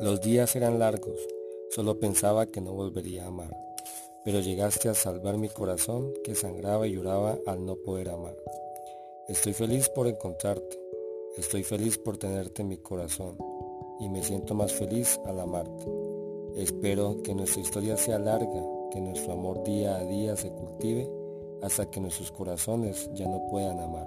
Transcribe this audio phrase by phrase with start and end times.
[0.00, 1.18] Los días eran largos,
[1.70, 3.54] solo pensaba que no volvería a amar,
[4.24, 8.36] pero llegaste a salvar mi corazón que sangraba y lloraba al no poder amar.
[9.28, 10.78] Estoy feliz por encontrarte,
[11.36, 13.36] estoy feliz por tenerte en mi corazón
[14.00, 15.86] y me siento más feliz al amarte.
[16.56, 21.08] Espero que nuestra historia sea larga, que nuestro amor día a día se cultive
[21.62, 24.06] hasta que nuestros corazones ya no puedan amar.